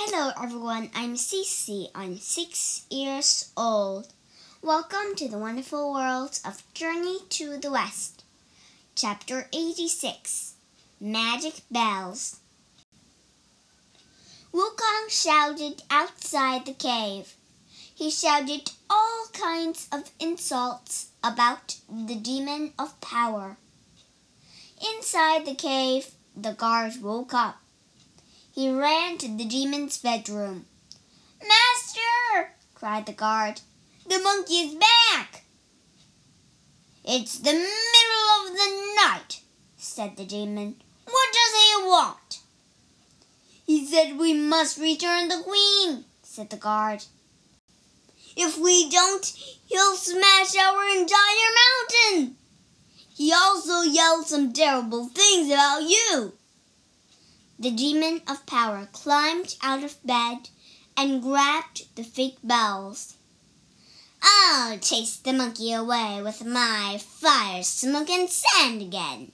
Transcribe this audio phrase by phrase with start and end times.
[0.00, 1.90] Hello everyone, I'm Cece.
[1.92, 4.06] I'm six years old.
[4.62, 8.22] Welcome to the wonderful world of Journey to the West.
[8.94, 10.54] Chapter 86
[11.00, 12.38] Magic Bells.
[14.54, 17.34] Wukong shouted outside the cave.
[17.92, 23.56] He shouted all kinds of insults about the demon of power.
[24.94, 27.56] Inside the cave, the guards woke up.
[28.58, 30.66] He ran to the demon's bedroom.
[31.40, 32.54] Master!
[32.74, 33.60] cried the guard.
[34.04, 35.44] The monkey is back!
[37.04, 39.42] It's the middle of the night,
[39.76, 40.82] said the demon.
[41.04, 42.40] What does he want?
[43.64, 47.04] He said we must return the queen, said the guard.
[48.36, 49.24] If we don't,
[49.68, 52.36] he'll smash our entire mountain.
[53.14, 56.37] He also yelled some terrible things about you.
[57.60, 60.48] The demon of power climbed out of bed
[60.96, 63.14] and grabbed the fake bells.
[64.22, 69.32] I'll oh, chase the monkey away with my fire, smoke, and sand again.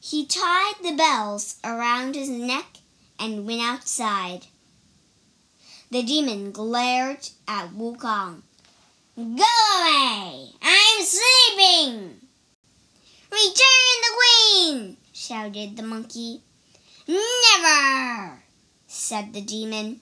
[0.00, 2.78] He tied the bells around his neck
[3.18, 4.46] and went outside.
[5.90, 8.42] The demon glared at Wukong.
[9.16, 10.52] Go away!
[10.62, 12.20] I'm sleeping!
[13.30, 13.97] Return!
[15.28, 16.40] Shouted the monkey.
[17.06, 18.42] Never!
[18.86, 20.00] said the demon.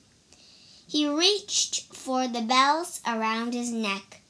[0.86, 4.20] He reached for the bells around his neck.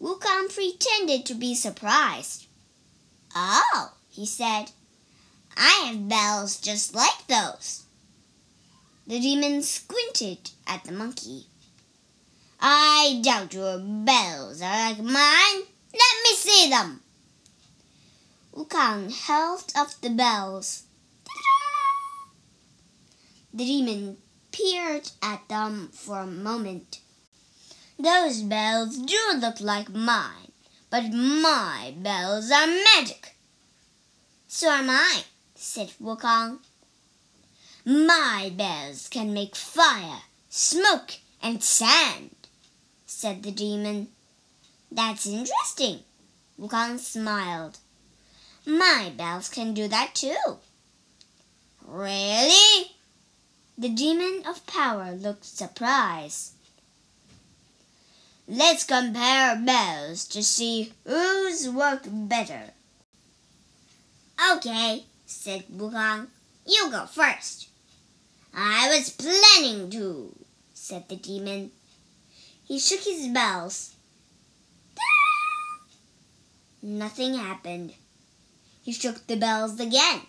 [0.00, 2.46] Wukong pretended to be surprised.
[3.34, 4.70] Oh, he said,
[5.56, 7.82] I have bells just like those.
[9.08, 11.46] The demon squinted at the monkey.
[12.60, 15.62] I doubt your bells are like mine.
[15.92, 17.02] Let me see them.
[18.54, 20.82] Wukong held up the bells.
[23.54, 24.18] The demon
[24.50, 27.00] peered at them for a moment.
[27.98, 30.52] Those bells do look like mine,
[30.90, 33.36] but my bells are magic.
[34.48, 35.24] So are mine,
[35.54, 36.58] said Wukong.
[37.86, 40.20] My bells can make fire,
[40.50, 41.12] smoke,
[41.42, 42.36] and sand,
[43.06, 44.08] said the demon.
[44.90, 46.00] That's interesting.
[46.60, 47.78] Wukong smiled.
[48.64, 50.58] My bells can do that too.
[51.84, 52.92] Really?
[53.76, 56.52] The demon of power looked surprised.
[58.46, 62.70] Let's compare bells to see whose work better.
[64.52, 66.28] Okay, said Wukong.
[66.66, 67.68] You go first.
[68.54, 70.34] I was planning to,
[70.74, 71.70] said the demon.
[72.64, 73.94] He shook his bells.
[76.82, 77.94] Nothing happened.
[78.82, 80.22] He shook the bells again.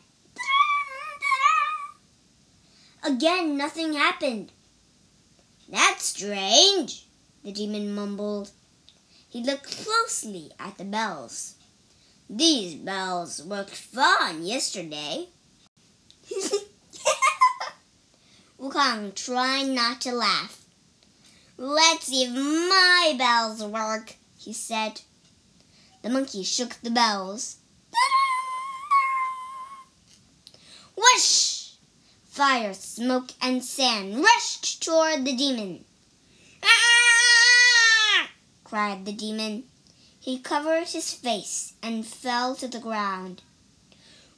[3.03, 4.51] Again, nothing happened.
[5.67, 7.07] That's strange,
[7.43, 8.51] the demon mumbled.
[9.27, 11.55] He looked closely at the bells.
[12.29, 15.27] These bells worked fine yesterday.
[18.59, 20.63] Wukong tried not to laugh.
[21.57, 25.01] Let's see if my bells work, he said.
[26.01, 27.57] The monkey shook the bells.
[30.95, 31.71] Whoosh!
[32.25, 35.85] Fire, smoke, and sand rushed toward the demon.
[36.63, 38.29] Ah!
[38.63, 39.63] cried the demon.
[40.19, 43.41] He covered his face and fell to the ground.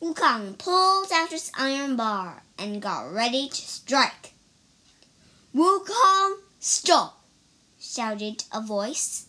[0.02, 4.34] Wukong pulled out his iron bar and got ready to strike.
[5.54, 7.22] Wukong, stop!
[7.80, 9.28] shouted a voice.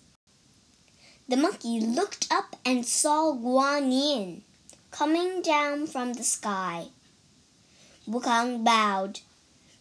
[1.29, 4.43] The monkey looked up and saw Guan Yin
[4.91, 6.89] coming down from the sky.
[8.09, 9.19] Wukong bowed.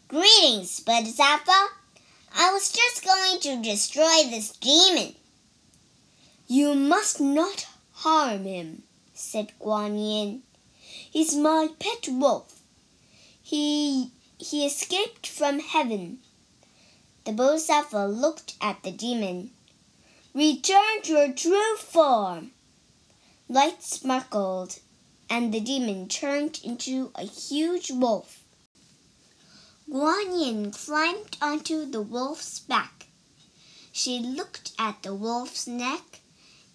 [0.08, 1.68] Greetings, Bodhisattva.
[2.36, 5.13] I was just going to destroy this demon.
[6.47, 8.81] You must not harm him,
[9.14, 10.41] said Guan Yin.
[10.88, 12.62] He's my pet wolf.
[13.44, 14.09] He
[14.40, 16.17] he escaped from heaven.
[17.26, 19.52] The Bodhisattva looked at the demon.
[20.34, 22.53] Return to your true form.
[23.47, 24.79] Light sparkled
[25.29, 28.43] and the demon turned into a huge wolf.
[29.89, 33.07] Guan Yin climbed onto the wolf's back.
[33.91, 36.22] She looked at the wolf's neck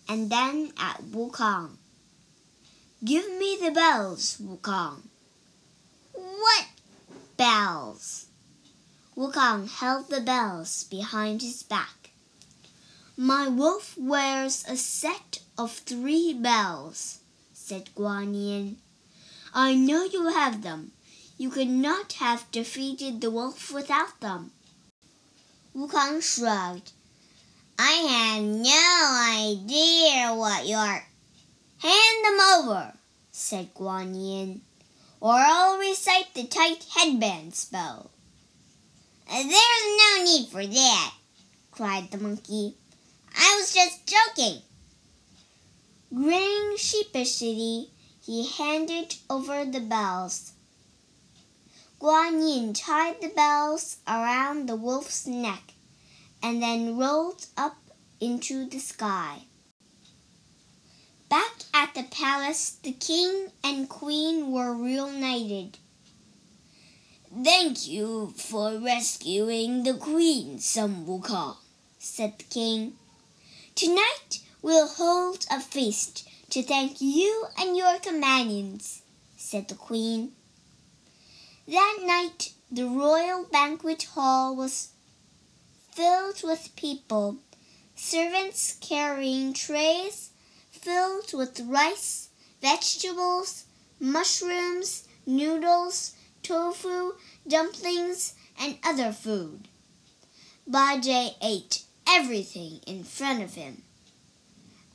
[0.09, 1.77] and then at Wukong.
[3.05, 5.03] Give me the bells, Wukong.
[6.13, 6.67] What
[7.37, 8.27] bells?
[9.17, 12.11] Wukong held the bells behind his back.
[13.17, 17.20] My wolf wears a set of three bells
[17.71, 18.79] said Guan Yin.
[19.55, 20.91] I know you have them.
[21.39, 24.51] You could not have defeated the wolf without them.
[25.73, 26.91] Wukong shrugged.
[27.79, 28.87] I have no
[29.47, 31.05] idea what you're.
[31.79, 32.95] Hand them over,
[33.31, 34.63] said Guan Yin,
[35.21, 38.11] or I'll recite the tight headband spell.
[39.29, 41.15] There's no need for that,
[41.71, 42.75] cried the monkey.
[43.39, 44.63] I was just joking.
[46.13, 47.91] Grinning sheepishly,
[48.21, 50.53] he handed over the bells.
[52.01, 55.75] Guan Yin tied the bells around the wolf's neck
[56.43, 57.77] and then rolled up
[58.21, 59.43] into the sky.
[61.29, 65.79] Back at the palace, the king and queen were reunited.
[67.45, 71.57] Thank you for rescuing the queen, Sun Wukong,
[72.01, 72.95] said the king.
[73.77, 79.03] Tonight we'll hold a feast to thank you and your companions,
[79.37, 80.33] said the queen.
[81.67, 84.91] That night the royal banquet hall was
[85.93, 87.37] filled with people,
[87.95, 90.31] servants carrying trays
[90.81, 92.31] filled with rice,
[92.63, 93.65] vegetables,
[93.99, 97.13] mushrooms, noodles, tofu,
[97.47, 99.69] dumplings, and other food.
[100.69, 103.83] Bajie ate everything in front of him.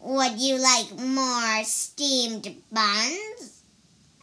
[0.04, 3.62] Would you like more steamed buns?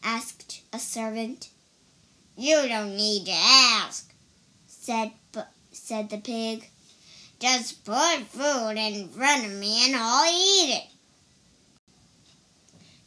[0.04, 1.50] asked a servant.
[2.36, 4.12] You don't need to ask,
[4.68, 5.12] said,
[5.72, 6.70] said the pig.
[7.40, 10.90] Just put food in front of me and I'll eat it.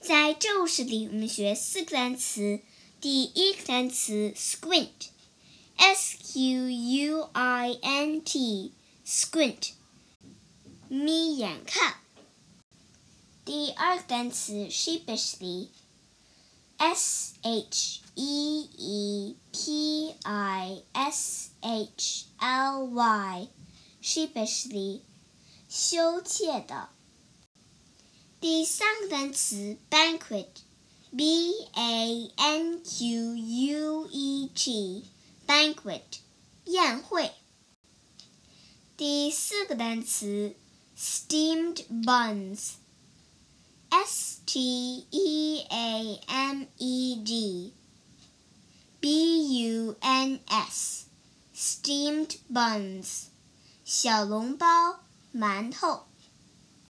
[0.01, 2.61] 在这故事里，我们学四个单词。
[3.01, 9.71] 第一个单词 squint，s q u i n t，squint，
[10.89, 11.95] 眯眼看。
[13.46, 25.02] 第二个单词 sheepishly，s h e e p i s h l y，sheepishly，
[25.70, 26.90] 羞怯的。
[28.42, 36.02] 第三个单词 banquet，b a n q u e t，banquet，
[36.66, 37.32] 宴会。
[38.98, 40.56] 第四个单词
[40.98, 42.78] steamed buns
[44.05, 47.73] buns，s t e a m e d，b
[49.65, 53.29] u n s，steamed buns，
[53.85, 55.01] 小笼包，
[55.33, 56.07] 馒头。